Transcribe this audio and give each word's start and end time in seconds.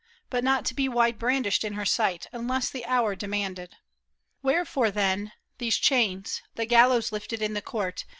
But 0.31 0.43
not 0.43 0.65
to 0.65 0.73
be 0.73 0.89
wide 0.89 1.19
brandished 1.19 1.63
in 1.63 1.73
her 1.73 1.85
sight 1.85 2.25
Unless 2.31 2.71
the 2.71 2.87
hour 2.87 3.15
demanded. 3.15 3.75
Wherefore 4.41 4.89
then 4.89 5.31
These 5.59 5.77
chains, 5.77 6.41
the 6.55 6.65
gallows 6.65 7.11
lifted 7.11 7.39
in 7.39 7.53
the 7.53 7.61
court. 7.61 8.05